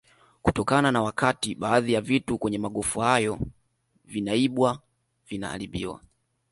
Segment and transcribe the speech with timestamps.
[0.41, 3.39] kutokana na wakati baadhi ya vitu kwenye magofu hayo
[4.05, 4.81] vinaibwa
[5.29, 6.01] vinaharibiwa